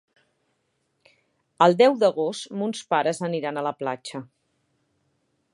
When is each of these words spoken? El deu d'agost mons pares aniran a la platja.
El 1.67 1.77
deu 1.83 1.99
d'agost 2.05 2.49
mons 2.63 2.83
pares 2.95 3.23
aniran 3.31 3.61
a 3.63 3.67
la 3.71 3.77
platja. 3.83 4.27